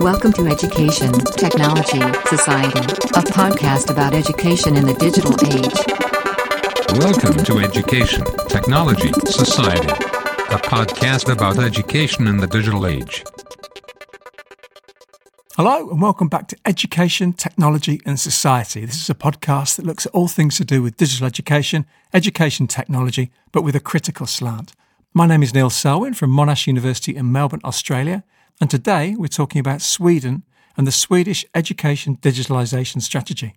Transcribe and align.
Welcome 0.00 0.32
to 0.34 0.46
Education, 0.46 1.10
Technology, 1.12 1.98
Society, 2.26 2.78
a 2.78 3.22
podcast 3.34 3.90
about 3.90 4.14
education 4.14 4.76
in 4.76 4.86
the 4.86 4.94
digital 4.94 5.32
age. 5.52 5.74
Welcome 7.00 7.44
to 7.44 7.58
Education, 7.58 8.24
Technology, 8.48 9.12
Society, 9.26 9.88
a 9.88 10.58
podcast 10.58 11.32
about 11.32 11.58
education 11.58 12.28
in 12.28 12.36
the 12.36 12.46
digital 12.46 12.86
age. 12.86 13.24
Hello, 15.56 15.90
and 15.90 16.00
welcome 16.00 16.28
back 16.28 16.46
to 16.46 16.56
Education, 16.64 17.32
Technology 17.32 18.00
and 18.06 18.20
Society. 18.20 18.84
This 18.84 19.02
is 19.02 19.10
a 19.10 19.16
podcast 19.16 19.74
that 19.76 19.84
looks 19.84 20.06
at 20.06 20.12
all 20.12 20.28
things 20.28 20.56
to 20.58 20.64
do 20.64 20.80
with 20.80 20.96
digital 20.96 21.26
education, 21.26 21.86
education 22.14 22.68
technology, 22.68 23.32
but 23.50 23.62
with 23.62 23.74
a 23.74 23.80
critical 23.80 24.26
slant. 24.26 24.74
My 25.12 25.26
name 25.26 25.42
is 25.42 25.52
Neil 25.52 25.70
Selwyn 25.70 26.14
from 26.14 26.30
Monash 26.30 26.68
University 26.68 27.16
in 27.16 27.32
Melbourne, 27.32 27.62
Australia, 27.64 28.22
and 28.60 28.70
today 28.70 29.14
we're 29.16 29.28
talking 29.28 29.60
about 29.60 29.82
Sweden 29.82 30.44
and 30.76 30.86
the 30.86 30.92
Swedish 30.92 31.44
Education 31.54 32.16
Digitalisation 32.16 33.00
Strategy. 33.00 33.54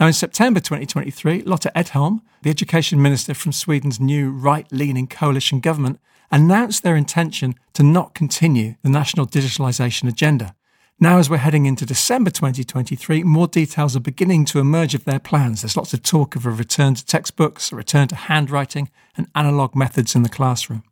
Now, 0.00 0.06
in 0.06 0.12
September 0.12 0.60
2023, 0.60 1.42
Lotta 1.42 1.72
Edholm, 1.74 2.20
the 2.42 2.50
Education 2.50 3.02
Minister 3.02 3.34
from 3.34 3.52
Sweden's 3.52 3.98
new 3.98 4.30
right 4.30 4.66
leaning 4.70 5.08
coalition 5.08 5.60
government, 5.60 5.98
announced 6.30 6.82
their 6.82 6.96
intention 6.96 7.54
to 7.72 7.82
not 7.82 8.14
continue 8.14 8.76
the 8.82 8.88
national 8.88 9.26
digitalisation 9.26 10.08
agenda. 10.08 10.54
Now, 11.00 11.18
as 11.18 11.30
we're 11.30 11.38
heading 11.38 11.66
into 11.66 11.86
December 11.86 12.30
2023, 12.30 13.22
more 13.24 13.46
details 13.46 13.94
are 13.96 14.00
beginning 14.00 14.44
to 14.46 14.58
emerge 14.58 14.94
of 14.94 15.04
their 15.04 15.20
plans. 15.20 15.62
There's 15.62 15.76
lots 15.76 15.94
of 15.94 16.02
talk 16.02 16.34
of 16.34 16.44
a 16.44 16.50
return 16.50 16.94
to 16.94 17.04
textbooks, 17.04 17.72
a 17.72 17.76
return 17.76 18.08
to 18.08 18.16
handwriting, 18.16 18.90
and 19.16 19.28
analogue 19.34 19.76
methods 19.76 20.14
in 20.14 20.22
the 20.22 20.28
classroom. 20.28 20.82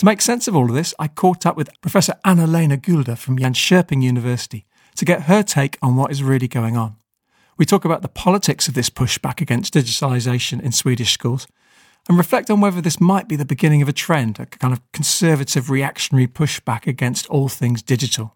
To 0.00 0.06
make 0.06 0.22
sense 0.22 0.48
of 0.48 0.56
all 0.56 0.64
of 0.64 0.74
this, 0.74 0.94
I 0.98 1.08
caught 1.08 1.44
up 1.44 1.58
with 1.58 1.78
Professor 1.82 2.14
Anna-Lena 2.24 2.78
Godhe 2.78 3.18
from 3.18 3.38
Jönköping 3.38 4.02
University 4.02 4.64
to 4.96 5.04
get 5.04 5.24
her 5.24 5.42
take 5.42 5.76
on 5.82 5.94
what 5.94 6.10
is 6.10 6.22
really 6.22 6.48
going 6.48 6.74
on. 6.74 6.96
We 7.58 7.66
talk 7.66 7.84
about 7.84 8.00
the 8.00 8.08
politics 8.08 8.66
of 8.66 8.72
this 8.72 8.88
pushback 8.88 9.42
against 9.42 9.74
digitalisation 9.74 10.62
in 10.62 10.72
Swedish 10.72 11.12
schools 11.12 11.46
and 12.08 12.16
reflect 12.16 12.48
on 12.48 12.62
whether 12.62 12.80
this 12.80 12.98
might 12.98 13.28
be 13.28 13.36
the 13.36 13.44
beginning 13.44 13.82
of 13.82 13.90
a 13.90 13.92
trend, 13.92 14.40
a 14.40 14.46
kind 14.46 14.72
of 14.72 14.80
conservative 14.92 15.68
reactionary 15.68 16.26
pushback 16.26 16.86
against 16.86 17.26
all 17.26 17.50
things 17.50 17.82
digital. 17.82 18.34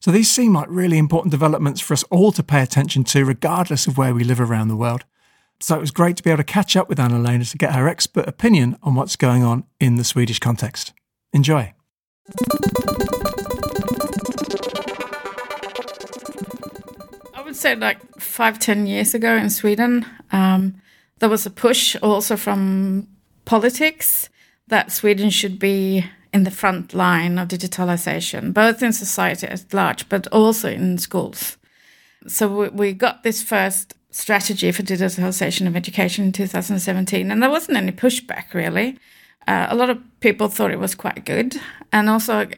So 0.00 0.10
these 0.10 0.28
seem 0.28 0.54
like 0.54 0.66
really 0.68 0.98
important 0.98 1.30
developments 1.30 1.80
for 1.80 1.94
us 1.94 2.02
all 2.10 2.32
to 2.32 2.42
pay 2.42 2.60
attention 2.60 3.04
to, 3.04 3.24
regardless 3.24 3.86
of 3.86 3.96
where 3.96 4.14
we 4.14 4.24
live 4.24 4.40
around 4.40 4.66
the 4.66 4.74
world. 4.74 5.04
So 5.60 5.76
it 5.76 5.80
was 5.80 5.92
great 5.92 6.16
to 6.16 6.24
be 6.24 6.30
able 6.30 6.38
to 6.38 6.42
catch 6.42 6.74
up 6.74 6.88
with 6.88 6.98
Anna-Lena 6.98 7.44
to 7.44 7.56
get 7.56 7.76
her 7.76 7.86
expert 7.86 8.26
opinion 8.26 8.76
on 8.82 8.96
what's 8.96 9.14
going 9.14 9.44
on 9.44 9.62
in 9.78 9.94
the 9.94 10.02
Swedish 10.02 10.40
context. 10.40 10.92
Enjoy. 11.34 11.74
I 17.34 17.42
would 17.44 17.56
say 17.56 17.74
like 17.74 17.98
five, 18.20 18.60
ten 18.60 18.86
years 18.86 19.14
ago 19.14 19.34
in 19.34 19.50
Sweden, 19.50 20.06
um, 20.30 20.76
there 21.18 21.28
was 21.28 21.44
a 21.44 21.50
push 21.50 21.96
also 22.02 22.36
from 22.36 23.08
politics 23.44 24.28
that 24.68 24.92
Sweden 24.92 25.28
should 25.28 25.58
be 25.58 26.04
in 26.32 26.44
the 26.44 26.50
front 26.52 26.94
line 26.94 27.38
of 27.38 27.48
digitalization, 27.48 28.54
both 28.54 28.80
in 28.80 28.92
society 28.92 29.48
at 29.48 29.74
large, 29.74 30.08
but 30.08 30.28
also 30.28 30.70
in 30.70 30.98
schools. 30.98 31.56
So 32.28 32.48
we, 32.48 32.68
we 32.68 32.92
got 32.92 33.24
this 33.24 33.42
first 33.42 33.94
strategy 34.10 34.70
for 34.70 34.84
digitalization 34.84 35.66
of 35.66 35.74
education 35.74 36.24
in 36.26 36.32
2017, 36.32 37.30
and 37.32 37.42
there 37.42 37.50
wasn't 37.50 37.76
any 37.76 37.92
pushback 37.92 38.54
really. 38.54 38.98
Uh, 39.46 39.66
a 39.68 39.74
lot 39.74 39.90
of 39.90 39.98
people 40.20 40.48
thought 40.48 40.70
it 40.70 40.78
was 40.78 40.94
quite 40.94 41.24
good. 41.24 41.60
And 41.92 42.08
also, 42.08 42.48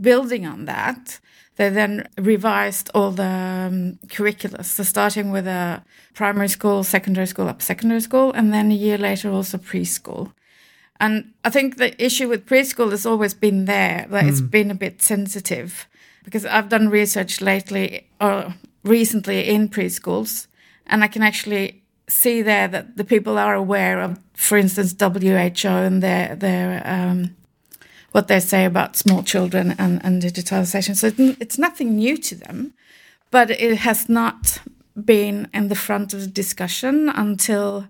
building 0.00 0.46
on 0.46 0.64
that, 0.66 1.20
they 1.56 1.68
then 1.70 2.08
revised 2.16 2.90
all 2.94 3.10
the 3.10 3.24
um, 3.24 3.98
curricula. 4.08 4.62
So, 4.64 4.82
starting 4.82 5.30
with 5.30 5.46
a 5.46 5.82
primary 6.14 6.48
school, 6.48 6.84
secondary 6.84 7.26
school, 7.26 7.48
up 7.48 7.60
secondary 7.60 8.00
school, 8.00 8.32
and 8.32 8.52
then 8.52 8.70
a 8.70 8.74
year 8.74 8.98
later, 8.98 9.30
also 9.30 9.58
preschool. 9.58 10.32
And 11.00 11.32
I 11.44 11.50
think 11.50 11.76
the 11.76 12.00
issue 12.02 12.28
with 12.28 12.46
preschool 12.46 12.90
has 12.90 13.06
always 13.06 13.34
been 13.34 13.66
there, 13.66 14.06
that 14.10 14.24
mm. 14.24 14.28
it's 14.28 14.40
been 14.40 14.70
a 14.70 14.74
bit 14.74 15.02
sensitive. 15.02 15.88
Because 16.24 16.44
I've 16.44 16.68
done 16.68 16.88
research 16.88 17.40
lately 17.40 18.08
or 18.20 18.54
recently 18.84 19.48
in 19.48 19.68
preschools, 19.68 20.46
and 20.86 21.02
I 21.02 21.08
can 21.08 21.22
actually 21.22 21.82
see 22.08 22.42
there 22.42 22.68
that 22.68 22.96
the 22.96 23.04
people 23.04 23.38
are 23.38 23.54
aware 23.54 24.00
of, 24.00 24.18
for 24.34 24.58
instance, 24.58 24.94
WHO 24.98 25.68
and 25.68 26.02
their 26.02 26.34
their 26.34 26.82
um, 26.84 27.36
what 28.12 28.28
they 28.28 28.40
say 28.40 28.64
about 28.64 28.96
small 28.96 29.22
children 29.22 29.74
and, 29.78 30.04
and 30.04 30.22
digitalization. 30.22 30.96
So 30.96 31.12
it's 31.40 31.58
nothing 31.58 31.96
new 31.96 32.16
to 32.16 32.34
them, 32.34 32.72
but 33.30 33.50
it 33.50 33.78
has 33.78 34.08
not 34.08 34.60
been 35.04 35.48
in 35.52 35.68
the 35.68 35.74
front 35.74 36.14
of 36.14 36.20
the 36.20 36.26
discussion 36.26 37.08
until 37.10 37.86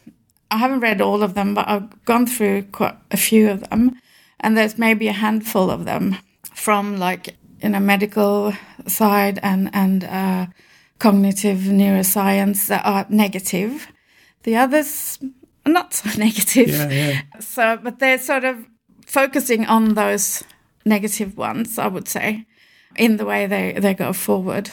I 0.50 0.58
haven't 0.58 0.80
read 0.80 1.00
all 1.00 1.22
of 1.22 1.34
them, 1.34 1.54
but 1.54 1.68
I've 1.68 2.04
gone 2.04 2.26
through 2.26 2.62
quite 2.72 2.96
a 3.10 3.16
few 3.16 3.50
of 3.50 3.68
them. 3.68 4.00
And 4.40 4.56
there's 4.56 4.78
maybe 4.78 5.08
a 5.08 5.12
handful 5.12 5.70
of 5.70 5.84
them 5.84 6.16
from 6.54 6.98
like, 6.98 7.36
you 7.62 7.68
know, 7.68 7.80
medical 7.80 8.52
side 8.86 9.38
and, 9.42 9.70
and 9.72 10.04
uh, 10.04 10.46
cognitive 10.98 11.58
neuroscience 11.58 12.66
that 12.68 12.84
are 12.84 13.06
negative. 13.08 13.88
The 14.44 14.56
others 14.56 15.18
are 15.66 15.72
not 15.72 15.94
so 15.94 16.10
negative. 16.18 16.68
Yeah, 16.68 16.90
yeah. 16.90 17.20
So, 17.40 17.78
but 17.82 17.98
they're 17.98 18.18
sort 18.18 18.44
of 18.44 18.66
focusing 19.06 19.66
on 19.66 19.94
those 19.94 20.44
negative 20.84 21.36
ones, 21.36 21.78
I 21.78 21.88
would 21.88 22.08
say, 22.08 22.46
in 22.96 23.16
the 23.16 23.26
way 23.26 23.46
they, 23.46 23.72
they 23.72 23.94
go 23.94 24.12
forward. 24.12 24.70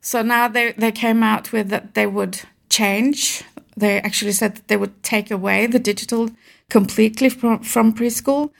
So 0.00 0.22
now 0.22 0.48
they, 0.48 0.72
they 0.72 0.92
came 0.92 1.22
out 1.22 1.52
with 1.52 1.68
that 1.68 1.94
they 1.94 2.06
would 2.06 2.40
change. 2.68 3.42
They 3.76 4.00
actually 4.00 4.32
said 4.32 4.56
that 4.56 4.68
they 4.68 4.76
would 4.76 5.02
take 5.02 5.30
away 5.30 5.66
the 5.66 5.78
digital 5.78 6.30
completely 6.70 7.28
from, 7.28 7.62
from 7.62 7.92
preschool. 7.92 8.50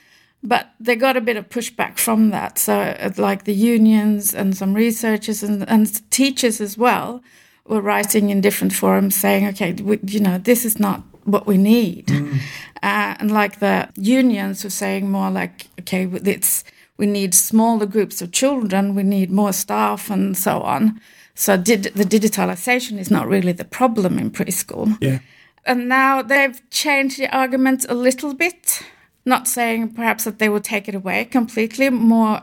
But 0.41 0.71
they 0.79 0.95
got 0.95 1.17
a 1.17 1.21
bit 1.21 1.35
of 1.35 1.49
pushback 1.49 1.97
from 1.97 2.29
that. 2.29 2.57
So, 2.57 2.79
uh, 2.79 3.11
like 3.17 3.43
the 3.43 3.53
unions 3.53 4.33
and 4.33 4.55
some 4.55 4.73
researchers 4.73 5.43
and, 5.43 5.67
and 5.69 6.09
teachers 6.11 6.61
as 6.61 6.77
well 6.77 7.21
were 7.67 7.81
writing 7.81 8.29
in 8.29 8.39
different 8.39 8.73
forums 8.73 9.15
saying, 9.15 9.47
okay, 9.47 9.73
we, 9.73 9.99
you 10.05 10.21
know, 10.21 10.37
this 10.37 10.63
is 10.63 10.79
not 10.79 11.03
what 11.25 11.45
we 11.45 11.57
need. 11.57 12.07
Mm. 12.07 12.39
Uh, 12.81 13.15
and 13.19 13.31
like 13.31 13.59
the 13.59 13.89
unions 13.95 14.63
were 14.63 14.69
saying 14.69 15.11
more 15.11 15.29
like, 15.29 15.67
okay, 15.81 16.05
it's 16.05 16.63
we 16.97 17.05
need 17.05 17.33
smaller 17.33 17.85
groups 17.85 18.21
of 18.21 18.31
children, 18.31 18.95
we 18.95 19.03
need 19.03 19.31
more 19.31 19.53
staff, 19.53 20.09
and 20.09 20.37
so 20.37 20.61
on. 20.61 20.99
So 21.39 21.55
did, 21.55 21.83
the 21.95 22.03
digitalization 22.03 22.99
is 22.99 23.09
not 23.09 23.25
really 23.25 23.53
the 23.53 23.63
problem 23.63 24.19
in 24.19 24.29
preschool. 24.29 24.97
Yeah. 24.99 25.19
And 25.65 25.87
now 25.87 26.21
they've 26.21 26.61
changed 26.69 27.17
the 27.17 27.33
argument 27.33 27.85
a 27.87 27.93
little 27.93 28.33
bit, 28.33 28.81
not 29.23 29.47
saying 29.47 29.93
perhaps 29.93 30.25
that 30.25 30.39
they 30.39 30.49
will 30.49 30.59
take 30.59 30.89
it 30.89 30.95
away 30.95 31.23
completely, 31.23 31.89
more 31.89 32.41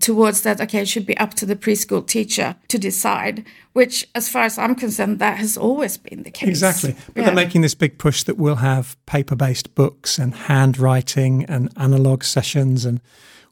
towards 0.00 0.40
that, 0.40 0.60
okay, 0.60 0.80
it 0.80 0.88
should 0.88 1.06
be 1.06 1.16
up 1.18 1.34
to 1.34 1.46
the 1.46 1.54
preschool 1.54 2.04
teacher 2.04 2.56
to 2.66 2.78
decide, 2.80 3.46
which, 3.74 4.08
as 4.16 4.28
far 4.28 4.42
as 4.42 4.58
I'm 4.58 4.74
concerned, 4.74 5.20
that 5.20 5.36
has 5.36 5.56
always 5.56 5.96
been 5.96 6.24
the 6.24 6.30
case. 6.32 6.48
Exactly. 6.48 6.96
But 7.14 7.20
Yeah. 7.20 7.26
they're 7.26 7.44
making 7.44 7.60
this 7.60 7.76
big 7.76 7.96
push 7.96 8.24
that 8.24 8.38
we'll 8.38 8.56
have 8.56 8.96
paper 9.06 9.36
based 9.36 9.76
books 9.76 10.18
and 10.18 10.34
handwriting 10.34 11.44
and 11.44 11.70
analog 11.76 12.24
sessions. 12.24 12.84
And 12.84 13.00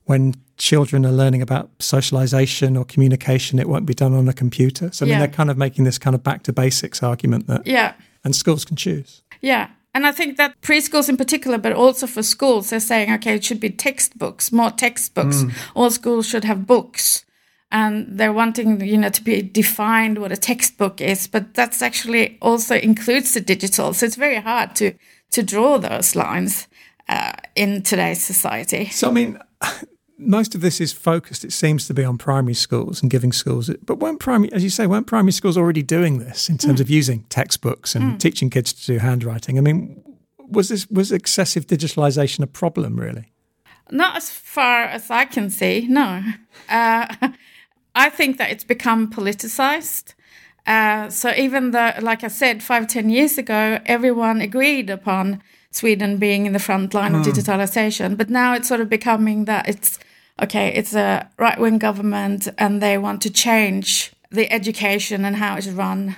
when 0.07 0.35
children 0.61 1.05
are 1.07 1.13
learning 1.13 1.43
about 1.43 1.71
socialization 1.79 2.77
or 2.77 2.85
communication, 2.85 3.59
it 3.59 3.69
won't 3.69 3.87
be 3.87 3.95
done 3.95 4.13
on 4.15 4.29
a 4.29 4.33
computer. 4.33 4.91
So, 4.93 5.05
I 5.05 5.07
mean, 5.07 5.13
Yeah. 5.13 5.19
they're 5.21 5.37
kind 5.37 5.51
of 5.51 5.57
making 5.57 5.85
this 5.85 5.99
kind 5.99 6.15
of 6.15 6.23
back 6.23 6.43
to 6.45 6.53
basics 6.53 7.03
argument 7.03 7.47
that, 7.47 7.67
Yeah. 7.67 7.95
and 8.25 8.37
schools 8.37 8.65
can 8.65 8.77
choose. 8.77 9.23
Yeah. 9.41 9.69
And 9.95 10.07
I 10.07 10.13
think 10.13 10.37
that 10.37 10.61
preschools 10.61 11.09
in 11.09 11.17
particular, 11.17 11.59
but 11.59 11.73
also 11.73 12.07
for 12.07 12.23
schools, 12.23 12.71
they're 12.71 12.79
saying, 12.93 13.13
okay, 13.15 13.35
it 13.35 13.45
should 13.45 13.59
be 13.59 13.71
textbooks, 13.71 14.53
more 14.53 14.71
textbooks. 14.71 15.45
All 15.75 15.91
schools 15.91 16.27
should 16.29 16.45
have 16.45 16.65
books. 16.67 17.25
And 17.73 18.07
they're 18.19 18.33
wanting, 18.33 18.81
you 18.87 18.99
know, 18.99 19.09
to 19.11 19.23
be 19.25 19.43
defined 19.43 20.19
what 20.19 20.33
a 20.33 20.37
textbook 20.37 21.01
is, 21.01 21.27
but 21.29 21.55
that's 21.55 21.83
actually 21.83 22.37
also 22.41 22.77
includes 22.77 23.33
the 23.33 23.41
digital. 23.41 23.93
So 23.95 24.07
it's 24.07 24.17
very 24.17 24.41
hard 24.41 24.75
to 24.77 24.93
to 25.31 25.43
draw 25.43 25.79
those 25.79 26.17
lines 26.17 26.67
uh, 27.09 27.33
in 27.55 27.83
today's 27.83 28.23
society. 28.25 28.89
So, 28.91 29.09
I 29.09 29.13
mean, 29.13 29.39
most 30.21 30.55
of 30.55 30.61
this 30.61 30.81
is 30.81 30.93
focused, 30.93 31.45
it 31.45 31.53
seems 31.53 31.87
to 31.87 31.95
be, 31.95 32.05
on 32.05 32.19
primary 32.19 32.55
schools 32.55 33.03
and 33.03 33.11
giving 33.11 33.33
schools. 33.33 33.71
But 33.85 33.99
weren't 33.99 34.21
primary, 34.21 34.53
as 34.53 34.63
you 34.63 34.71
say, 34.71 34.87
weren't 34.87 35.07
primary 35.07 35.33
schools 35.33 35.57
already 35.57 35.83
doing 35.83 36.19
this 36.19 36.49
in 36.49 36.59
terms 36.59 36.81
of 36.81 36.91
using 36.91 37.25
textbooks 37.29 37.95
and 37.95 38.21
teaching 38.21 38.51
kids 38.51 38.73
to 38.73 38.93
do 38.93 38.99
handwriting? 38.99 39.59
I 39.59 39.61
mean, 39.63 40.03
was 40.51 40.69
this 40.69 40.87
was 40.89 41.13
excessive 41.13 41.67
digitalization 41.67 42.41
a 42.41 42.47
problem, 42.47 42.99
really? 42.99 43.33
Not 43.91 44.17
as 44.17 44.31
far 44.31 44.85
as 44.85 45.11
I 45.11 45.25
can 45.25 45.51
see, 45.51 45.87
no. 45.89 46.23
Uh, 46.69 47.15
I 47.95 48.11
think 48.11 48.39
that 48.39 48.51
it's 48.51 48.65
become 48.65 49.11
politicized. 49.11 50.15
Uh, 50.67 51.09
so 51.09 51.33
even 51.37 51.73
though, 51.73 51.93
like 52.01 52.23
I 52.23 52.29
said, 52.29 52.63
five, 52.63 52.87
ten 52.87 53.11
years 53.11 53.39
ago, 53.39 53.81
everyone 53.87 54.41
agreed 54.41 54.91
upon 54.91 55.43
Sweden 55.73 56.19
being 56.19 56.47
in 56.47 56.53
the 56.53 56.59
front 56.59 56.95
line 56.95 57.15
of 57.15 57.25
digitalization, 57.25 58.17
but 58.17 58.29
now 58.29 58.55
it's 58.55 58.69
sort 58.69 58.81
of 58.81 58.89
becoming 58.89 59.45
that 59.47 59.69
it's 59.69 59.99
okay, 60.43 60.69
it's 60.75 60.95
a 60.95 61.29
right 61.39 61.59
wing 61.59 61.79
government 61.79 62.49
and 62.59 62.83
they 62.83 62.99
want 62.99 63.23
to 63.23 63.31
change 63.31 64.13
the 64.31 64.51
education 64.53 65.25
and 65.25 65.37
how 65.37 65.57
it's 65.57 65.69
run. 65.69 66.17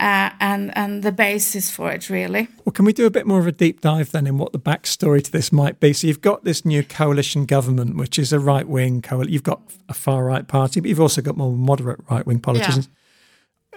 Uh, 0.00 0.30
and 0.40 0.76
and 0.76 1.04
the 1.04 1.12
basis 1.12 1.70
for 1.70 1.92
it 1.92 2.10
really. 2.10 2.48
Well, 2.64 2.72
can 2.72 2.84
we 2.84 2.92
do 2.92 3.06
a 3.06 3.10
bit 3.10 3.28
more 3.28 3.38
of 3.38 3.46
a 3.46 3.52
deep 3.52 3.80
dive 3.80 4.10
then 4.10 4.26
in 4.26 4.38
what 4.38 4.52
the 4.52 4.58
backstory 4.58 5.22
to 5.22 5.30
this 5.30 5.52
might 5.52 5.78
be? 5.78 5.92
So 5.92 6.08
you've 6.08 6.20
got 6.20 6.42
this 6.42 6.64
new 6.64 6.82
coalition 6.82 7.46
government, 7.46 7.96
which 7.96 8.18
is 8.18 8.32
a 8.32 8.40
right 8.40 8.66
wing 8.66 9.02
coalition. 9.02 9.32
You've 9.32 9.44
got 9.44 9.62
a 9.88 9.94
far 9.94 10.24
right 10.24 10.48
party, 10.48 10.80
but 10.80 10.88
you've 10.88 11.00
also 11.00 11.22
got 11.22 11.36
more 11.36 11.52
moderate 11.52 12.00
right 12.10 12.26
wing 12.26 12.40
politicians. 12.40 12.88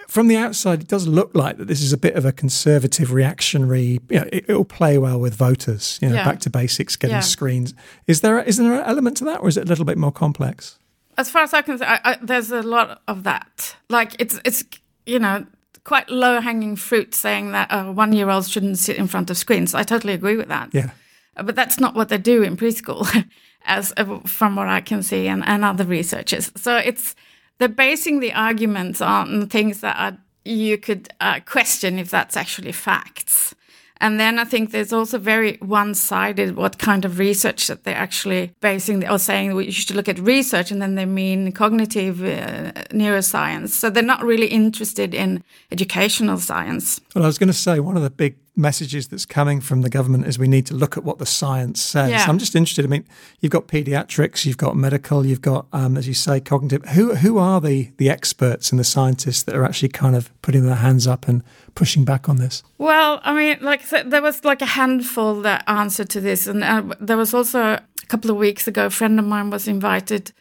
From 0.07 0.27
the 0.29 0.37
outside, 0.37 0.81
it 0.81 0.87
does 0.87 1.05
look 1.07 1.31
like 1.35 1.57
that 1.57 1.67
this 1.67 1.81
is 1.81 1.91
a 1.91 1.97
bit 1.97 2.15
of 2.15 2.23
a 2.25 2.31
conservative, 2.31 3.11
reactionary. 3.11 3.99
You 4.09 4.19
know, 4.21 4.29
it, 4.31 4.45
it'll 4.47 4.63
play 4.65 4.97
well 4.97 5.19
with 5.19 5.35
voters. 5.35 5.99
You 6.01 6.09
know, 6.09 6.15
Yeah. 6.15 6.23
back 6.25 6.39
to 6.41 6.49
basics, 6.49 6.95
getting 6.95 7.15
Yeah. 7.17 7.21
screens. 7.21 7.73
Is 8.07 8.21
there 8.21 8.39
is 8.41 8.57
there 8.57 8.73
an 8.73 8.83
element 8.85 9.17
to 9.17 9.25
that, 9.25 9.41
or 9.41 9.47
is 9.49 9.57
it 9.57 9.63
a 9.65 9.67
little 9.67 9.85
bit 9.85 9.97
more 9.97 10.11
complex? 10.11 10.77
as 11.19 11.31
far 11.31 11.41
as 11.41 11.51
I 11.51 11.63
can 11.63 11.81
I, 11.81 11.99
I, 12.05 12.17
there's 12.21 12.51
a 12.51 12.61
lot 12.61 13.01
of 13.07 13.23
that. 13.23 13.75
Like 13.89 14.15
it's 14.19 14.39
it's 14.45 14.63
you 15.05 15.19
know 15.19 15.45
quite 15.83 16.09
low 16.09 16.39
hanging 16.41 16.75
fruit 16.75 17.15
saying 17.15 17.51
that 17.53 17.71
uh, 17.71 17.91
one 17.91 18.13
year 18.13 18.29
olds 18.29 18.49
shouldn't 18.49 18.77
sit 18.77 18.97
in 18.97 19.07
front 19.07 19.29
of 19.29 19.37
screens. 19.37 19.73
I 19.73 19.83
totally 19.83 20.13
agree 20.13 20.37
with 20.37 20.47
that. 20.49 20.69
Yeah. 20.73 20.91
Uh, 21.35 21.43
But 21.43 21.55
that's 21.55 21.79
not 21.79 21.95
what 21.95 22.07
they 22.09 22.17
do 22.19 22.43
in 22.43 22.55
preschool, 22.57 23.07
as 23.65 23.93
uh, 23.97 24.19
from 24.27 24.55
what 24.55 24.67
I 24.67 24.81
can 24.81 25.01
see, 25.03 25.27
and, 25.27 25.43
and 25.47 25.63
other 25.65 25.85
researchers. 25.85 26.51
So 26.55 26.77
it's 26.77 27.15
they're 27.57 27.67
basing 27.67 28.19
the 28.19 28.33
arguments 28.33 29.01
on 29.01 29.47
things 29.47 29.81
that 29.81 29.95
are, 29.97 30.17
you 30.45 30.77
could 30.77 31.09
uh, 31.19 31.39
question 31.45 31.99
if 31.99 32.09
that's 32.09 32.37
actually 32.37 32.71
facts. 32.71 33.53
And 33.99 34.19
then 34.19 34.37
I 34.37 34.43
think 34.43 34.69
there's 34.69 34.93
also 34.93 35.17
very 35.17 35.57
one-sided 35.57 36.55
what 36.55 36.77
kind 36.77 37.03
of 37.03 37.17
research 37.17 37.65
that 37.65 37.83
they're 37.83 37.95
actually 37.95 38.53
basing 38.61 39.07
or 39.09 39.17
saying 39.17 39.59
you 39.59 39.71
should 39.71 39.95
look 39.95 40.07
at 40.07 40.19
research, 40.19 40.71
and 40.71 40.79
then 40.79 40.93
they 40.93 41.05
mean 41.05 41.51
cognitive 41.51 42.21
uh, 42.21 42.71
neuroscience. 42.91 43.69
So 43.69 43.89
they're 43.89 44.03
not 44.03 44.23
really 44.23 44.47
interested 44.47 45.15
in 45.15 45.43
educational 45.71 46.37
science. 46.37 47.01
Well, 47.15 47.23
I 47.23 47.27
was 47.27 47.39
going 47.39 47.47
to 47.47 47.53
say 47.53 47.79
one 47.79 47.97
of 47.97 48.03
the 48.03 48.11
big 48.11 48.35
messages 48.57 49.07
that's 49.07 49.25
coming 49.25 49.61
from 49.61 49.81
the 49.81 49.89
government 49.89 50.25
is 50.25 50.39
we 50.39 50.47
need 50.47 50.65
to 50.65 50.73
look 50.73 50.97
at 50.97 51.03
what 51.03 51.19
the 51.19 51.25
science 51.25 51.81
says. 51.81 52.09
Yeah. 52.09 52.25
I'm 52.27 52.37
just 52.39 52.55
interested. 52.55 52.83
I 52.83 52.87
mean, 52.87 53.05
you've 53.39 53.51
got 53.51 53.67
pediatrics, 53.67 54.45
you've 54.45 54.57
got 54.57 54.75
medical, 54.75 55.25
you've 55.25 55.41
got, 55.41 55.67
um, 55.71 55.95
as 55.95 56.07
you 56.07 56.13
say, 56.13 56.39
cognitive. 56.39 56.83
Who 56.89 57.15
who 57.15 57.37
are 57.37 57.61
the 57.61 57.91
the 57.97 58.09
experts 58.09 58.71
and 58.71 58.79
the 58.79 58.83
scientists 58.83 59.43
that 59.43 59.55
are 59.55 59.63
actually 59.63 59.89
kind 59.89 60.15
of 60.15 60.29
putting 60.41 60.65
their 60.65 60.75
hands 60.75 61.07
up 61.07 61.27
and 61.27 61.43
pushing 61.75 62.03
back 62.03 62.27
on 62.27 62.37
this? 62.37 62.63
Well, 62.77 63.21
I 63.23 63.33
mean, 63.33 63.57
like 63.61 63.81
I 63.81 63.85
said, 63.85 64.11
there 64.11 64.21
was 64.21 64.43
like 64.43 64.61
a 64.61 64.65
handful 64.65 65.41
that 65.41 65.63
answered 65.67 66.09
to 66.09 66.21
this, 66.21 66.47
and 66.47 66.63
uh, 66.63 66.83
there 66.99 67.17
was 67.17 67.33
also 67.33 67.59
a 67.61 67.81
couple 68.07 68.31
of 68.31 68.37
weeks 68.37 68.67
ago, 68.67 68.87
a 68.87 68.89
friend 68.89 69.19
of 69.19 69.25
mine 69.25 69.49
was 69.49 69.67
invited 69.67 70.31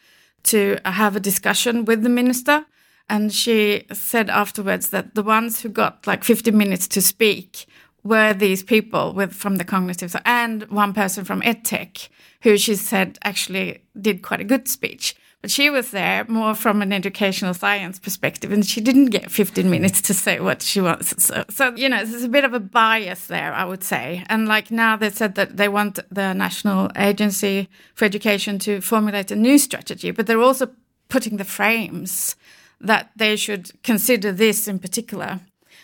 to 0.43 0.77
have 0.85 1.15
a 1.15 1.19
discussion 1.19 1.85
with 1.85 2.03
the 2.03 2.09
minister, 2.09 2.65
and 3.09 3.33
she 3.33 3.85
said 3.93 4.29
afterwards 4.29 4.89
that 4.89 5.15
the 5.15 5.23
ones 5.23 5.61
who 5.61 5.69
got 5.69 6.05
like 6.07 6.23
50 6.23 6.51
minutes 6.51 6.87
to 6.89 7.01
speak 7.01 7.65
were 8.03 8.33
these 8.33 8.63
people 8.63 9.13
with 9.13 9.33
from 9.33 9.57
the 9.57 9.63
cognitive 9.63 10.11
side, 10.11 10.21
and 10.25 10.63
one 10.69 10.93
person 10.93 11.25
from 11.25 11.41
EdTech, 11.41 12.09
who 12.41 12.57
she 12.57 12.75
said 12.75 13.17
actually 13.23 13.81
did 13.99 14.21
quite 14.21 14.41
a 14.41 14.45
good 14.45 14.67
speech. 14.67 15.15
But 15.41 15.51
she 15.51 15.69
was 15.69 15.91
there 15.91 16.25
more 16.27 16.55
from 16.55 16.81
an 16.81 16.91
educational 16.91 17.53
science 17.53 17.99
perspective, 17.99 18.51
and 18.51 18.65
she 18.65 18.81
didn't 18.81 19.07
get 19.07 19.29
15 19.29 19.69
minutes 19.69 20.01
to 20.01 20.13
say 20.13 20.39
what 20.39 20.63
she 20.63 20.81
wants. 20.81 21.23
So, 21.23 21.45
so 21.49 21.75
you 21.75 21.89
know, 21.89 22.03
there's 22.03 22.23
a 22.23 22.29
bit 22.29 22.43
of 22.43 22.53
a 22.53 22.59
bias 22.59 23.27
there, 23.27 23.53
I 23.53 23.63
would 23.63 23.83
say. 23.83 24.23
And 24.29 24.47
like 24.47 24.71
now, 24.71 24.97
they 24.97 25.11
said 25.11 25.35
that 25.35 25.57
they 25.57 25.67
want 25.67 25.99
the 26.09 26.33
National 26.33 26.89
Agency 26.95 27.69
for 27.93 28.05
Education 28.05 28.57
to 28.59 28.81
formulate 28.81 29.29
a 29.29 29.35
new 29.35 29.59
strategy, 29.59 30.09
but 30.09 30.25
they're 30.25 30.41
also 30.41 30.69
putting 31.07 31.37
the 31.37 31.45
frames 31.45 32.35
that 32.81 33.11
they 33.15 33.35
should 33.35 33.71
consider 33.83 34.31
this 34.31 34.67
in 34.67 34.79
particular. 34.79 35.39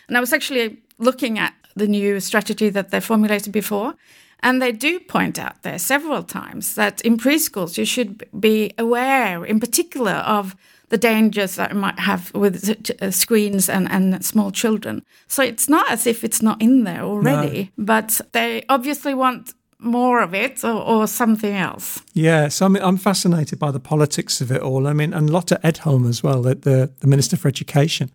And 0.08 0.16
I 0.16 0.20
was 0.20 0.32
actually 0.32 0.78
looking 0.98 1.38
at 1.38 1.54
the 1.76 1.86
new 1.86 2.20
strategy 2.20 2.70
that 2.70 2.90
they 2.90 3.00
formulated 3.00 3.52
before. 3.52 3.94
And 4.40 4.60
they 4.60 4.72
do 4.72 5.00
point 5.00 5.38
out 5.38 5.62
there 5.62 5.78
several 5.78 6.22
times 6.22 6.74
that 6.74 7.00
in 7.00 7.16
preschools 7.16 7.78
you 7.78 7.86
should 7.86 8.24
be 8.38 8.74
aware, 8.78 9.44
in 9.44 9.58
particular, 9.58 10.12
of 10.12 10.54
the 10.90 10.98
dangers 10.98 11.56
that 11.56 11.74
might 11.74 11.98
have 11.98 12.32
with 12.34 12.92
uh, 13.00 13.10
screens 13.10 13.68
and, 13.68 13.90
and 13.90 14.24
small 14.24 14.50
children. 14.50 15.02
So 15.28 15.42
it's 15.42 15.68
not 15.68 15.90
as 15.90 16.06
if 16.06 16.22
it's 16.22 16.42
not 16.42 16.60
in 16.60 16.84
there 16.84 17.02
already, 17.02 17.72
but 17.78 18.20
they 18.32 18.64
obviously 18.68 19.14
want 19.14 19.54
more 19.78 20.22
of 20.22 20.34
it 20.34 20.62
or, 20.62 20.82
or 20.82 21.06
something 21.06 21.54
else. 21.54 22.02
Yeah, 22.12 22.48
so 22.48 22.66
I'm, 22.66 22.76
I'm 22.76 22.96
fascinated 22.96 23.58
by 23.58 23.70
the 23.70 23.80
politics 23.80 24.40
of 24.40 24.52
it 24.52 24.60
all. 24.60 24.86
I 24.86 24.92
mean, 24.92 25.14
and 25.14 25.30
Lotta 25.30 25.58
Edholm 25.64 26.08
as 26.08 26.22
well, 26.22 26.42
the, 26.42 26.54
the, 26.54 26.92
the 27.00 27.06
Minister 27.06 27.36
for 27.36 27.48
Education. 27.48 28.10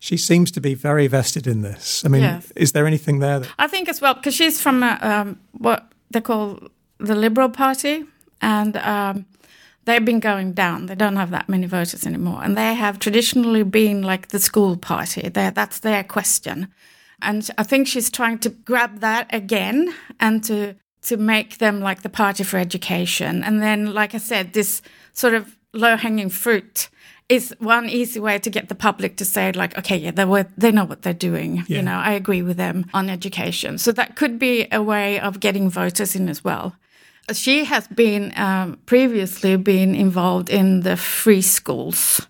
She 0.00 0.16
seems 0.16 0.50
to 0.52 0.60
be 0.60 0.74
very 0.74 1.06
vested 1.08 1.46
in 1.46 1.60
this. 1.60 2.04
I 2.06 2.08
mean, 2.08 2.42
is 2.56 2.72
there 2.72 2.86
anything 2.86 3.18
there 3.18 3.40
that 3.40 3.50
I 3.58 3.68
think 3.68 3.88
as 3.88 4.00
well 4.00 4.14
because 4.14 4.34
she's 4.34 4.60
from 4.60 4.82
uh, 4.82 4.96
um, 5.02 5.38
what 5.52 5.92
they 6.10 6.22
call 6.22 6.58
the 6.98 7.14
Liberal 7.14 7.50
Party, 7.50 8.04
and 8.40 8.78
um, 8.78 9.26
they've 9.84 10.04
been 10.04 10.18
going 10.18 10.54
down. 10.54 10.86
They 10.86 10.94
don't 10.94 11.16
have 11.16 11.30
that 11.32 11.50
many 11.50 11.66
voters 11.66 12.06
anymore, 12.06 12.40
and 12.42 12.56
they 12.56 12.72
have 12.74 12.98
traditionally 12.98 13.62
been 13.62 14.02
like 14.02 14.28
the 14.28 14.38
school 14.38 14.78
party. 14.78 15.28
they 15.28 15.50
that's 15.50 15.80
their 15.80 16.02
question, 16.02 16.68
and 17.20 17.50
I 17.58 17.62
think 17.62 17.86
she's 17.86 18.10
trying 18.10 18.38
to 18.38 18.48
grab 18.48 19.00
that 19.00 19.26
again 19.34 19.94
and 20.18 20.42
to 20.44 20.76
to 21.02 21.18
make 21.18 21.58
them 21.58 21.80
like 21.80 22.00
the 22.00 22.08
party 22.08 22.42
for 22.42 22.56
education. 22.56 23.44
And 23.44 23.62
then, 23.62 23.92
like 23.92 24.14
I 24.14 24.18
said, 24.18 24.54
this 24.54 24.80
sort 25.12 25.34
of 25.34 25.56
low 25.74 25.96
hanging 25.96 26.30
fruit 26.30 26.88
is 27.30 27.54
one 27.60 27.88
easy 27.88 28.20
way 28.20 28.38
to 28.38 28.50
get 28.50 28.68
the 28.68 28.74
public 28.74 29.16
to 29.16 29.24
say 29.24 29.52
like 29.52 29.78
okay 29.78 29.96
yeah 29.96 30.10
they 30.10 30.24
were, 30.26 30.46
they 30.58 30.70
know 30.72 30.84
what 30.84 31.00
they're 31.02 31.14
doing 31.30 31.56
Yeah. 31.56 31.76
you 31.76 31.82
know 31.82 31.98
i 32.10 32.12
agree 32.12 32.42
with 32.42 32.56
them 32.56 32.84
on 32.92 33.08
education. 33.08 33.78
So 33.78 33.92
that 33.92 34.16
could 34.16 34.38
be 34.38 34.66
a 34.72 34.82
way 34.82 35.20
of 35.20 35.38
getting 35.40 35.70
voters 35.70 36.14
in 36.16 36.28
as 36.28 36.44
well. 36.44 36.74
She 37.32 37.64
has 37.64 37.86
been 37.88 38.32
um, 38.36 38.78
previously 38.86 39.56
been 39.56 39.94
involved 39.94 40.50
in 40.50 40.80
the 40.80 40.96
free 40.96 41.42
schools 41.42 42.26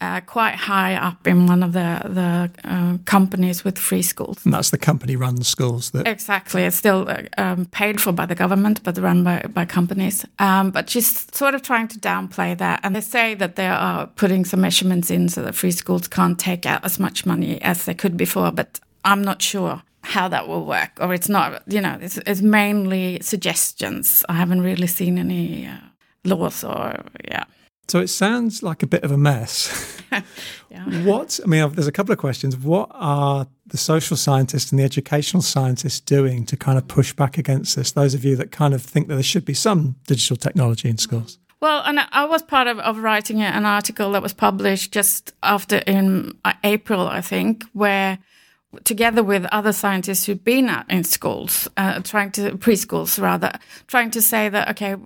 uh, 0.00 0.20
quite 0.20 0.54
high 0.54 0.94
up 0.94 1.26
in 1.26 1.46
one 1.46 1.62
of 1.62 1.72
the 1.72 2.00
the 2.04 2.50
uh, 2.64 2.98
companies 3.04 3.64
with 3.64 3.78
free 3.78 4.02
schools. 4.02 4.44
And 4.44 4.52
that's 4.52 4.70
the 4.70 4.78
company 4.78 5.16
run 5.16 5.42
schools 5.42 5.90
that. 5.90 6.06
Exactly, 6.06 6.64
it's 6.64 6.76
still 6.76 7.08
uh, 7.08 7.22
um, 7.38 7.66
paid 7.66 8.00
for 8.00 8.12
by 8.12 8.26
the 8.26 8.34
government, 8.34 8.82
but 8.82 8.98
run 8.98 9.24
by 9.24 9.40
by 9.52 9.64
companies. 9.64 10.24
Um, 10.38 10.70
but 10.70 10.90
she's 10.90 11.26
sort 11.34 11.54
of 11.54 11.62
trying 11.62 11.88
to 11.88 11.98
downplay 11.98 12.56
that, 12.58 12.80
and 12.82 12.94
they 12.94 13.00
say 13.00 13.34
that 13.34 13.56
they 13.56 13.68
are 13.68 14.06
putting 14.06 14.44
some 14.44 14.60
measurements 14.60 15.10
in 15.10 15.28
so 15.28 15.42
that 15.42 15.54
free 15.54 15.72
schools 15.72 16.08
can't 16.08 16.38
take 16.38 16.66
out 16.66 16.84
as 16.84 16.98
much 16.98 17.24
money 17.24 17.60
as 17.62 17.84
they 17.84 17.94
could 17.94 18.16
before. 18.16 18.52
But 18.52 18.80
I'm 19.04 19.22
not 19.22 19.42
sure 19.42 19.82
how 20.02 20.28
that 20.28 20.48
will 20.48 20.66
work, 20.66 20.90
or 21.00 21.14
it's 21.14 21.28
not. 21.28 21.62
You 21.66 21.80
know, 21.80 21.98
it's, 22.00 22.18
it's 22.26 22.42
mainly 22.42 23.20
suggestions. 23.22 24.24
I 24.28 24.34
haven't 24.34 24.60
really 24.60 24.86
seen 24.86 25.18
any 25.18 25.66
uh, 25.66 25.78
laws 26.24 26.64
or 26.64 27.04
yeah. 27.24 27.44
So 27.88 28.00
it 28.00 28.08
sounds 28.08 28.62
like 28.62 28.82
a 28.82 28.86
bit 28.86 29.04
of 29.04 29.10
a 29.10 29.18
mess. 29.18 30.00
Yeah. 30.70 31.04
What, 31.04 31.38
I 31.42 31.46
mean, 31.46 31.72
there's 31.72 31.86
a 31.86 31.92
couple 31.92 32.12
of 32.12 32.18
questions. 32.18 32.56
What 32.56 32.90
are 32.92 33.46
the 33.66 33.76
social 33.76 34.16
scientists 34.16 34.72
and 34.72 34.78
the 34.78 34.84
educational 34.84 35.42
scientists 35.42 36.00
doing 36.00 36.44
to 36.46 36.56
kind 36.56 36.78
of 36.78 36.88
push 36.88 37.12
back 37.12 37.38
against 37.38 37.76
this? 37.76 37.92
Those 37.92 38.14
of 38.14 38.24
you 38.24 38.34
that 38.36 38.50
kind 38.50 38.74
of 38.74 38.82
think 38.82 39.06
that 39.06 39.14
there 39.14 39.22
should 39.22 39.44
be 39.44 39.54
some 39.54 39.94
digital 40.06 40.36
technology 40.36 40.88
in 40.88 40.98
schools. 40.98 41.38
Well, 41.60 41.82
and 41.86 42.00
I 42.10 42.24
was 42.24 42.42
part 42.42 42.66
of, 42.66 42.78
of 42.80 42.98
writing 42.98 43.40
an 43.40 43.64
article 43.64 44.12
that 44.12 44.22
was 44.22 44.34
published 44.34 44.92
just 44.92 45.32
after 45.42 45.78
in 45.78 46.36
uh, 46.44 46.52
April, 46.64 47.06
I 47.06 47.20
think, 47.20 47.64
where 47.72 48.18
together 48.84 49.22
with 49.22 49.46
other 49.52 49.72
scientists 49.72 50.26
who've 50.26 50.44
been 50.44 50.70
in 50.88 51.04
schools, 51.04 51.68
uh, 51.76 52.00
trying 52.00 52.30
to 52.32 52.52
preschools 52.52 53.20
rather, 53.20 53.52
trying 53.86 54.10
to 54.10 54.22
say 54.22 54.48
that 54.48 54.68
okay, 54.70 54.96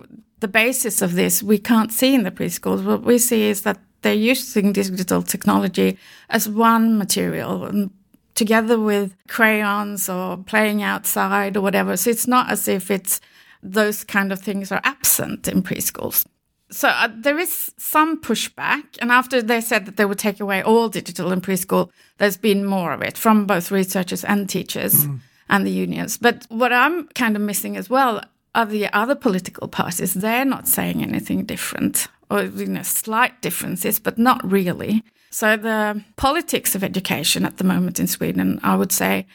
the 0.41 0.49
basis 0.49 1.03
of 1.03 1.15
this 1.15 1.43
we 1.43 1.59
can't 1.59 1.93
see 1.93 2.15
in 2.15 2.23
the 2.23 2.31
preschools. 2.31 2.85
What 2.85 3.03
we 3.03 3.19
see 3.19 3.43
is 3.49 3.63
that 3.63 3.79
they're 4.03 4.15
using 4.15 4.73
digital 4.73 5.23
technology 5.23 5.99
as 6.31 6.49
one 6.49 6.99
material. 6.99 7.65
And 7.65 7.91
together 8.39 8.79
with 8.79 9.17
crayons 9.27 10.09
or 10.09 10.37
playing 10.37 10.81
outside 10.81 11.57
or 11.57 11.61
whatever. 11.61 11.97
So 11.97 12.11
it's 12.11 12.29
not 12.29 12.49
as 12.53 12.69
if 12.69 12.89
it's 12.89 13.21
those 13.65 14.05
kind 14.05 14.31
of 14.31 14.41
things 14.41 14.71
are 14.71 14.81
absent 14.85 15.49
in 15.49 15.61
preschools. 15.61 16.25
So 16.71 16.89
uh, 16.89 17.09
there 17.15 17.39
is 17.39 17.73
some 17.79 18.21
pushback. 18.21 18.85
And 19.01 19.11
after 19.11 19.41
they 19.41 19.61
said 19.61 19.87
that 19.87 19.97
they 19.97 20.05
would 20.05 20.19
take 20.19 20.41
away 20.41 20.63
all 20.63 20.89
digital 20.89 21.33
in 21.33 21.41
preschool, 21.41 21.91
there's 22.19 22.37
been 22.37 22.65
more 22.65 22.93
of 22.93 23.03
it 23.03 23.17
from 23.17 23.47
both 23.47 23.71
researchers 23.71 24.25
and 24.25 24.49
teachers 24.49 25.07
and 25.49 25.67
the 25.67 25.71
unions. 25.71 26.19
But 26.19 26.47
what 26.49 26.73
I'm 26.73 27.09
kind 27.09 27.37
of 27.37 27.43
missing 27.43 27.77
as 27.77 27.89
well 27.89 28.23
are 28.55 28.67
the 28.67 28.93
other 28.93 29.15
political 29.15 29.69
parties. 29.69 30.15
They're 30.15 30.45
not 30.45 30.69
saying 30.69 31.03
anything 31.03 31.45
different 31.45 32.09
or 32.31 32.43
you 32.43 32.67
know, 32.67 32.83
slight 32.83 33.41
differences, 33.41 33.99
but 33.99 34.19
not 34.19 34.41
really. 34.51 35.03
So 35.31 35.57
the 35.57 36.03
politics 36.17 36.75
of 36.75 36.85
education 36.85 37.45
at 37.45 37.59
the 37.59 37.65
moment 37.65 38.01
in 38.01 38.07
Sweden, 38.07 38.61
I 38.63 38.77
would 38.77 38.93
say, 38.93 39.27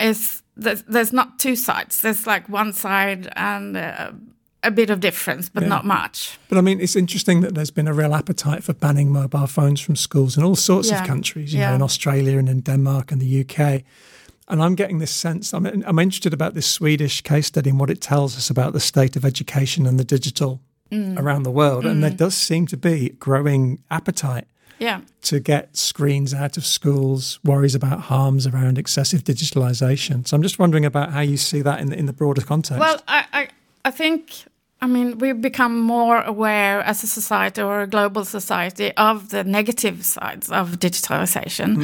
is 0.00 0.42
there's, 0.56 0.82
there's 0.82 1.12
not 1.12 1.38
two 1.38 1.56
sides. 1.56 1.98
There's 1.98 2.26
like 2.26 2.48
one 2.48 2.72
side 2.72 3.30
and 3.36 3.76
uh, 3.76 4.12
a 4.62 4.70
bit 4.70 4.90
of 4.90 4.98
difference, 5.00 5.48
but 5.48 5.62
not 5.66 5.84
much. 5.84 6.38
But 6.48 6.58
I 6.58 6.60
mean, 6.62 6.80
it's 6.80 6.96
interesting 6.96 7.40
that 7.42 7.54
there's 7.54 7.70
been 7.70 7.86
a 7.88 7.92
real 7.94 8.12
appetite 8.14 8.64
for 8.64 8.72
banning 8.74 9.10
mobile 9.12 9.46
phones 9.46 9.80
from 9.80 9.94
schools 9.96 10.36
in 10.36 10.42
all 10.42 10.56
sorts 10.56 10.90
Yeah. 10.90 11.00
of 11.02 11.06
countries, 11.06 11.52
you 11.52 11.60
Yeah. 11.60 11.68
know, 11.70 11.76
in 11.76 11.82
Australia 11.82 12.38
and 12.38 12.48
in 12.48 12.60
Denmark 12.60 13.12
and 13.12 13.20
the 13.20 13.26
UK. 13.44 13.84
And 14.48 14.62
I'm 14.62 14.74
getting 14.74 14.98
this 14.98 15.10
sense, 15.12 15.52
I'm, 15.54 15.66
I'm 15.66 15.98
interested 15.98 16.32
about 16.34 16.54
this 16.54 16.66
Swedish 16.66 17.20
case 17.20 17.46
study 17.46 17.70
and 17.70 17.78
what 17.78 17.90
it 17.90 18.00
tells 18.00 18.36
us 18.36 18.50
about 18.50 18.72
the 18.72 18.80
state 18.80 19.14
of 19.16 19.24
education 19.24 19.86
and 19.86 19.98
the 19.98 20.04
digital 20.04 20.60
Mm. 20.90 21.18
around 21.18 21.42
the 21.42 21.50
world. 21.50 21.84
And 21.84 22.02
there 22.02 22.08
does 22.16 22.34
seem 22.34 22.66
to 22.68 22.76
be 22.78 23.10
growing 23.18 23.78
appetite 23.90 24.46
Yeah. 24.78 25.00
to 25.24 25.38
get 25.38 25.76
screens 25.76 26.32
out 26.32 26.56
of 26.56 26.64
schools, 26.64 27.38
worries 27.44 27.74
about 27.74 28.00
harms 28.00 28.46
around 28.46 28.78
excessive 28.78 29.22
digitalization. 29.22 30.26
So 30.26 30.34
I'm 30.34 30.42
just 30.42 30.58
wondering 30.58 30.86
about 30.86 31.12
how 31.12 31.20
you 31.20 31.36
see 31.36 31.60
that 31.62 31.80
in 31.80 31.90
the, 31.90 31.98
in 31.98 32.06
the 32.06 32.12
broader 32.14 32.40
context. 32.40 32.80
Well, 32.80 33.02
I, 33.06 33.24
I, 33.34 33.48
I 33.88 33.90
think, 33.90 34.44
I 34.82 34.86
mean, 34.86 35.18
we've 35.18 35.40
become 35.40 35.80
more 35.80 36.20
aware 36.20 36.82
as 36.82 37.02
a 37.02 37.06
society 37.06 37.62
or 37.62 37.80
a 37.80 37.86
global 37.86 38.24
society 38.24 38.92
of 38.96 39.30
the 39.30 39.44
negative 39.44 40.04
sides 40.04 40.50
of 40.50 40.78
digitalization. 40.78 41.76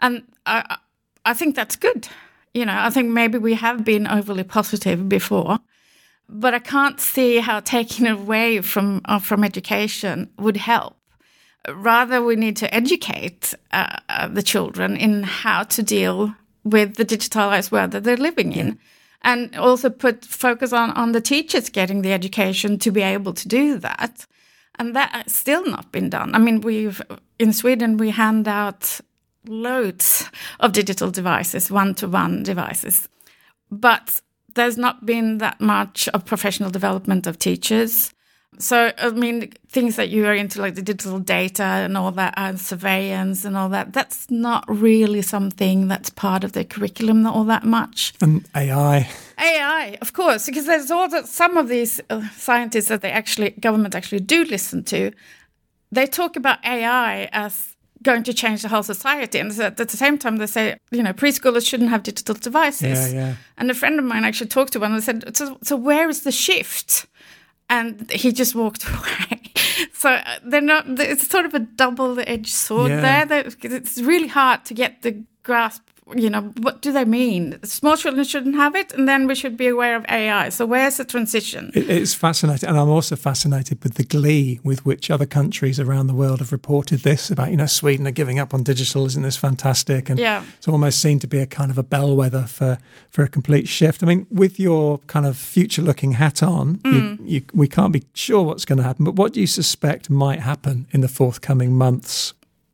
And 0.00 0.22
I, 0.44 0.76
I 1.24 1.34
think 1.34 1.54
that's 1.54 1.76
good. 1.76 2.08
You 2.52 2.66
know, 2.66 2.76
I 2.76 2.90
think 2.90 3.08
maybe 3.10 3.38
we 3.38 3.54
have 3.54 3.84
been 3.84 4.06
overly 4.08 4.44
positive 4.44 5.08
before. 5.08 5.58
But 6.28 6.52
I 6.54 6.58
can't 6.58 7.00
see 7.00 7.38
how 7.38 7.60
taking 7.60 8.06
away 8.06 8.60
from 8.62 9.00
uh, 9.04 9.20
from 9.20 9.44
education 9.44 10.30
would 10.38 10.56
help. 10.56 10.96
Rather, 11.68 12.18
we 12.22 12.36
need 12.36 12.56
to 12.56 12.74
educate 12.74 13.54
uh, 13.70 13.98
uh, 14.08 14.28
the 14.28 14.42
children 14.42 14.96
in 14.96 15.22
how 15.22 15.62
to 15.64 15.82
deal 15.82 16.34
with 16.64 16.94
the 16.96 17.04
digitalized 17.04 17.70
world 17.70 17.90
that 17.92 18.02
they're 18.04 18.28
living 18.28 18.52
in, 18.52 18.78
and 19.22 19.54
also 19.56 19.90
put 19.90 20.24
focus 20.24 20.72
on 20.72 20.90
on 20.90 21.12
the 21.12 21.20
teachers 21.20 21.68
getting 21.68 22.02
the 22.02 22.12
education 22.12 22.78
to 22.78 22.90
be 22.90 23.02
able 23.02 23.32
to 23.32 23.48
do 23.48 23.78
that. 23.78 24.26
And 24.78 24.96
that 24.96 25.10
has 25.12 25.34
still 25.34 25.64
not 25.66 25.92
been 25.92 26.08
done. 26.10 26.34
I 26.34 26.38
mean, 26.38 26.60
we've 26.60 27.00
in 27.38 27.52
Sweden 27.52 27.96
we 27.96 28.10
hand 28.10 28.48
out 28.48 29.00
loads 29.46 30.30
of 30.60 30.72
digital 30.72 31.10
devices, 31.10 31.70
one-to-one 31.70 32.42
devices, 32.42 33.08
but 33.70 34.20
there's 34.54 34.78
not 34.78 35.04
been 35.06 35.38
that 35.38 35.60
much 35.60 36.08
of 36.08 36.24
professional 36.24 36.70
development 36.70 37.26
of 37.26 37.38
teachers. 37.38 38.12
So, 38.58 38.92
I 38.98 39.10
mean, 39.10 39.52
things 39.68 39.96
that 39.96 40.10
you 40.10 40.26
are 40.26 40.34
into, 40.34 40.60
like 40.60 40.74
the 40.74 40.82
digital 40.82 41.18
data 41.18 41.62
and 41.62 41.96
all 41.96 42.12
that, 42.12 42.34
and 42.36 42.60
surveillance 42.60 43.44
and 43.44 43.56
all 43.56 43.68
that, 43.70 43.92
that's 43.92 44.30
not 44.30 44.64
really 44.68 45.22
something 45.22 45.88
that's 45.88 46.10
part 46.10 46.44
of 46.44 46.52
the 46.52 46.64
curriculum 46.64 47.26
all 47.26 47.44
that 47.44 47.64
much. 47.64 48.12
and 48.20 48.46
AI. 48.54 49.08
AI, 49.38 49.98
of 50.00 50.12
course, 50.12 50.46
because 50.46 50.66
there's 50.66 50.90
all 50.90 51.08
that 51.08 51.26
some 51.26 51.56
of 51.56 51.68
these 51.68 52.00
uh, 52.10 52.22
scientists 52.36 52.88
that 52.88 53.00
they 53.00 53.10
actually 53.10 53.50
government 53.50 53.94
actually 53.94 54.20
do 54.20 54.44
listen 54.44 54.84
to, 54.84 55.10
they 55.90 56.06
talk 56.06 56.36
about 56.36 56.64
AI 56.64 57.28
as 57.32 57.74
going 58.02 58.22
to 58.24 58.34
change 58.34 58.62
the 58.62 58.68
whole 58.68 58.82
society, 58.82 59.38
and 59.38 59.58
at 59.60 59.76
the 59.76 59.88
same 59.88 60.18
time 60.18 60.36
they 60.36 60.46
say, 60.46 60.76
you 60.90 61.02
know, 61.02 61.12
preschoolers 61.12 61.66
shouldn't 61.66 61.90
have 61.90 62.02
digital 62.02 62.34
devices. 62.34 63.12
Yeah, 63.12 63.20
yeah. 63.20 63.34
And 63.56 63.70
a 63.70 63.74
friend 63.74 63.98
of 63.98 64.04
mine 64.04 64.24
actually 64.24 64.48
talked 64.48 64.72
to 64.72 64.80
one 64.80 64.92
and 64.92 65.02
said, 65.02 65.36
so, 65.36 65.58
so 65.62 65.76
where 65.76 66.08
is 66.08 66.22
the 66.22 66.32
shift? 66.32 67.06
And 67.68 68.10
he 68.10 68.32
just 68.32 68.54
walked 68.54 68.84
away. 68.88 69.42
so 69.94 70.10
uh, 70.12 70.38
they're 70.44 70.60
not. 70.60 70.84
It's 71.00 71.28
sort 71.28 71.46
of 71.46 71.54
a 71.54 71.60
double-edged 71.60 72.52
sword 72.52 72.90
Yeah. 72.90 73.00
there. 73.00 73.24
That 73.44 73.64
it's 73.64 73.98
really 74.00 74.28
hard 74.28 74.64
to 74.66 74.74
get 74.74 75.02
the 75.02 75.22
grasp. 75.42 75.82
You 76.16 76.30
know, 76.30 76.52
what 76.58 76.82
do 76.82 76.92
they 76.92 77.04
mean? 77.04 77.58
Small 77.64 77.96
children 77.96 78.24
shouldn't 78.24 78.56
have 78.56 78.74
it, 78.74 78.92
and 78.92 79.08
then 79.08 79.26
we 79.26 79.34
should 79.34 79.56
be 79.56 79.68
aware 79.68 79.96
of 79.96 80.04
AI. 80.08 80.48
So 80.50 80.66
where's 80.66 80.96
the 80.96 81.04
transition? 81.04 81.70
It, 81.74 81.88
it's 81.90 82.14
fascinating, 82.14 82.68
and 82.68 82.78
I'm 82.78 82.88
also 82.88 83.16
fascinated 83.16 83.82
with 83.82 83.94
the 83.94 84.04
glee 84.04 84.60
with 84.62 84.84
which 84.84 85.10
other 85.10 85.26
countries 85.26 85.78
around 85.80 86.06
the 86.06 86.14
world 86.14 86.40
have 86.40 86.52
reported 86.52 87.00
this 87.00 87.30
about, 87.30 87.50
you 87.50 87.56
know, 87.56 87.66
Sweden 87.66 88.06
are 88.06 88.12
giving 88.12 88.38
up 88.38 88.54
on 88.54 88.62
digital, 88.62 89.06
isn't 89.06 89.22
this 89.22 89.36
fantastic? 89.36 90.10
And 90.10 90.18
Yeah. 90.18 90.44
it's 90.58 90.68
almost 90.68 91.00
seen 91.00 91.18
to 91.20 91.26
be 91.26 91.38
a 91.38 91.46
kind 91.46 91.70
of 91.70 91.78
a 91.78 91.82
bellwether 91.82 92.42
for 92.42 92.78
for 93.10 93.22
a 93.22 93.28
complete 93.28 93.68
shift. 93.68 94.02
I 94.02 94.06
mean, 94.06 94.26
with 94.30 94.58
your 94.58 94.98
kind 95.06 95.26
of 95.26 95.36
future-looking 95.36 96.12
hat 96.12 96.42
on, 96.42 96.80
you, 96.84 96.90
mm. 96.90 97.18
you, 97.24 97.42
we 97.52 97.68
can't 97.68 97.92
be 97.92 98.04
sure 98.14 98.42
what's 98.42 98.64
going 98.64 98.78
to 98.78 98.84
happen. 98.84 99.04
But 99.04 99.16
what 99.16 99.32
do 99.34 99.40
you 99.40 99.46
suspect 99.46 100.08
might 100.08 100.40
happen 100.40 100.86
in 100.92 101.00
the 101.02 101.08
forthcoming 101.08 101.72
months? 101.74 102.32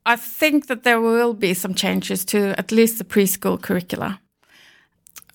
I 0.08 0.16
think 0.16 0.68
that 0.68 0.84
there 0.84 1.02
will 1.02 1.34
be 1.34 1.52
some 1.52 1.74
changes 1.74 2.24
to 2.26 2.58
at 2.58 2.72
least 2.72 2.96
the 2.96 3.04
preschool 3.04 3.60
curricula. 3.60 4.20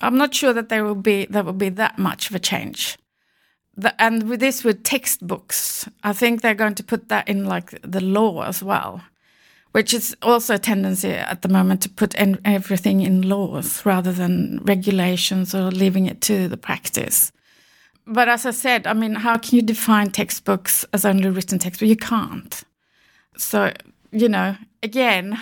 I'm 0.01 0.17
not 0.17 0.33
sure 0.33 0.51
that 0.51 0.69
there 0.69 0.83
will 0.83 1.01
be 1.01 1.27
there 1.29 1.43
will 1.43 1.53
be 1.53 1.69
that 1.69 1.99
much 1.99 2.29
of 2.29 2.35
a 2.35 2.39
change. 2.39 2.97
The, 3.77 3.93
and 4.01 4.27
with 4.27 4.39
this, 4.39 4.63
with 4.63 4.83
textbooks, 4.83 5.87
I 6.03 6.13
think 6.13 6.41
they're 6.41 6.55
going 6.55 6.73
to 6.75 6.83
put 6.83 7.09
that 7.09 7.29
in 7.29 7.45
like 7.45 7.79
the 7.83 8.01
law 8.01 8.41
as 8.45 8.63
well, 8.63 9.01
which 9.73 9.93
is 9.93 10.15
also 10.23 10.55
a 10.55 10.59
tendency 10.59 11.11
at 11.11 11.43
the 11.43 11.49
moment 11.49 11.81
to 11.83 11.89
put 11.89 12.19
en- 12.19 12.41
everything 12.43 13.01
in 13.01 13.29
laws 13.29 13.85
rather 13.85 14.11
than 14.11 14.59
regulations 14.63 15.53
or 15.53 15.69
leaving 15.69 16.07
it 16.07 16.19
to 16.21 16.47
the 16.47 16.57
practice. 16.57 17.31
But 18.07 18.27
as 18.27 18.43
I 18.47 18.51
said, 18.51 18.87
I 18.87 18.93
mean, 18.93 19.13
how 19.15 19.37
can 19.37 19.55
you 19.55 19.61
define 19.61 20.09
textbooks 20.09 20.83
as 20.93 21.05
only 21.05 21.29
written 21.29 21.59
text? 21.59 21.79
Well, 21.79 21.89
you 21.89 21.95
can't. 21.95 22.63
So, 23.37 23.71
you 24.13 24.29
know, 24.29 24.55
again, 24.81 25.39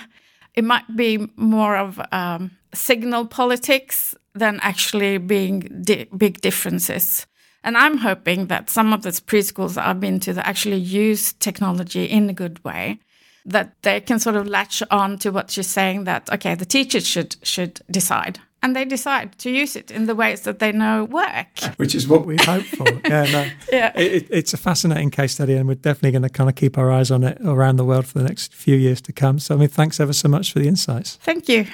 it 0.56 0.64
might 0.64 0.96
be 0.96 1.30
more 1.36 1.78
of 1.78 2.00
um, 2.12 2.52
signal 2.74 3.26
politics 3.26 4.16
than 4.34 4.60
actually 4.62 5.18
being 5.18 5.60
di- 5.84 6.08
big 6.18 6.42
differences. 6.42 7.28
And 7.64 7.78
I'm 7.78 7.98
hoping 7.98 8.48
that 8.48 8.70
some 8.70 8.94
of 8.94 9.04
these 9.04 9.20
preschools 9.20 9.76
that 9.76 9.88
I've 9.88 10.00
been 10.00 10.20
to 10.22 10.34
that 10.34 10.48
actually 10.48 10.78
use 10.78 11.34
technology 11.34 12.06
in 12.06 12.30
a 12.30 12.34
good 12.34 12.64
way, 12.64 13.00
that 13.46 13.76
they 13.84 14.02
can 14.02 14.20
sort 14.20 14.36
of 14.36 14.48
latch 14.48 14.82
on 14.90 15.18
to 15.20 15.32
what 15.32 15.56
you're 15.56 15.64
saying 15.64 16.06
that, 16.06 16.32
okay, 16.32 16.56
the 16.56 16.66
teachers 16.66 17.06
should 17.06 17.36
should 17.44 17.82
decide 17.92 18.40
and 18.62 18.76
they 18.76 18.86
decide 18.86 19.38
to 19.40 19.50
use 19.50 19.76
it 19.76 19.92
in 19.92 20.06
the 20.06 20.16
ways 20.16 20.42
that 20.42 20.60
they 20.60 20.72
know 20.72 21.06
work. 21.06 21.48
Which 21.78 21.96
is 21.96 22.08
what 22.08 22.26
we 22.26 22.38
hope 22.38 22.64
for. 22.64 22.88
Yeah, 23.12 23.24
no. 23.32 23.50
Yeah. 23.72 23.92
It, 23.96 24.14
it, 24.14 24.28
it's 24.30 24.54
a 24.54 24.58
fascinating 24.58 25.10
case 25.10 25.34
study, 25.34 25.56
and 25.56 25.68
we're 25.68 25.76
definitely 25.76 26.12
going 26.12 26.22
to 26.22 26.30
kind 26.30 26.50
of 26.50 26.56
keep 26.56 26.78
our 26.78 26.92
eyes 26.92 27.12
on 27.12 27.24
it 27.24 27.38
around 27.44 27.76
the 27.76 27.86
world 27.86 28.06
for 28.06 28.20
the 28.20 28.24
next 28.24 28.54
few 28.54 28.76
years 28.76 29.02
to 29.02 29.12
come. 29.12 29.40
So, 29.40 29.56
I 29.56 29.58
mean, 29.58 29.70
thanks 29.70 30.00
ever 30.00 30.14
so 30.14 30.30
much 30.30 30.54
for 30.54 30.60
the 30.60 30.68
insights. 30.68 31.18
Thank 31.18 31.50
you. 31.50 31.66